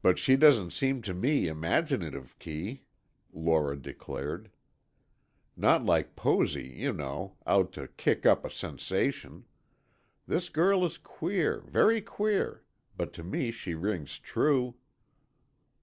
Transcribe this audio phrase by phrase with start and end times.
[0.00, 2.84] "But she doesn't seem to me imaginative, Kee,"
[3.34, 4.50] Lora declared.
[5.58, 9.44] "Not like Posy, you know, out to kick up a sensation.
[10.26, 12.64] This girl is queer, very queer,
[12.96, 14.76] but to me she rings true."